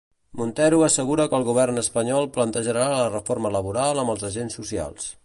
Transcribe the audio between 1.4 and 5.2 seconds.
govern espanyol plantejarà la reforma laboral amb els agents socials.